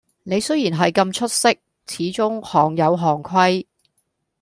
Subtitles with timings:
[0.23, 1.51] 你雖然系咁出色，
[1.85, 3.65] 始終行有行規